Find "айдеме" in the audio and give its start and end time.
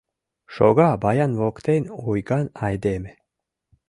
2.65-3.11